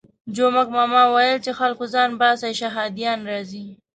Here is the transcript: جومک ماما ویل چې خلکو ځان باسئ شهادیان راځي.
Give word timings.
جومک 0.35 0.67
ماما 0.77 1.03
ویل 1.13 1.37
چې 1.45 1.51
خلکو 1.59 1.83
ځان 1.93 2.09
باسئ 2.19 2.51
شهادیان 2.61 3.19
راځي. 3.31 3.65